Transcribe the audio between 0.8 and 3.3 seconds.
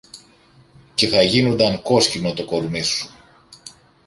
και θα γίνουνταν κόσκινο το κορμί σου